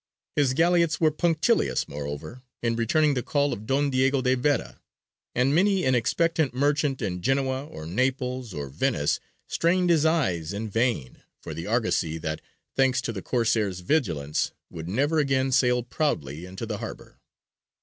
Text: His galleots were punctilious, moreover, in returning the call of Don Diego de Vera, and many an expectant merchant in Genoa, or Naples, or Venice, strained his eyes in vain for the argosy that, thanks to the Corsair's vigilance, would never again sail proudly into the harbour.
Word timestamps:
His 0.35 0.55
galleots 0.55 0.99
were 0.99 1.11
punctilious, 1.11 1.87
moreover, 1.87 2.41
in 2.63 2.75
returning 2.75 3.13
the 3.13 3.21
call 3.21 3.53
of 3.53 3.67
Don 3.67 3.91
Diego 3.91 4.23
de 4.23 4.33
Vera, 4.33 4.81
and 5.35 5.53
many 5.53 5.85
an 5.85 5.93
expectant 5.93 6.55
merchant 6.55 7.03
in 7.03 7.21
Genoa, 7.21 7.67
or 7.67 7.85
Naples, 7.85 8.51
or 8.51 8.67
Venice, 8.69 9.19
strained 9.47 9.91
his 9.91 10.03
eyes 10.03 10.53
in 10.53 10.71
vain 10.71 11.21
for 11.39 11.53
the 11.53 11.67
argosy 11.67 12.17
that, 12.17 12.41
thanks 12.75 12.99
to 13.03 13.13
the 13.13 13.21
Corsair's 13.21 13.81
vigilance, 13.81 14.53
would 14.71 14.89
never 14.89 15.19
again 15.19 15.51
sail 15.51 15.83
proudly 15.83 16.47
into 16.47 16.65
the 16.65 16.79
harbour. 16.79 17.19